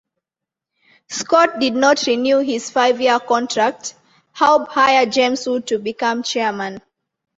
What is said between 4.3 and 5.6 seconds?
Haub hired James